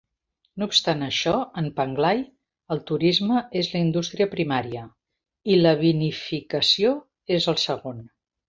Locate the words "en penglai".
1.61-2.23